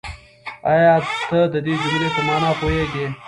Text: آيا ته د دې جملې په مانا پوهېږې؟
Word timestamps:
آيا 0.73 0.95
ته 1.29 1.39
د 1.53 1.55
دې 1.65 1.73
جملې 1.81 2.09
په 2.15 2.21
مانا 2.27 2.51
پوهېږې؟ 2.59 3.05